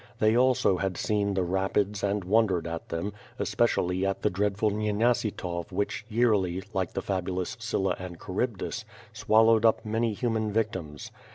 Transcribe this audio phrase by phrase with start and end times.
[0.17, 4.71] They also had seen the rapids and wondered at them; espe cially at the dreadful
[4.71, 8.83] Nyenasytsov which yearly, like the fabulous Scylla and Charybdis,
[9.13, 11.11] swallowed up many human victims.